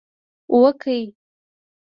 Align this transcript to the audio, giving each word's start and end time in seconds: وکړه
وکړه 0.61 0.99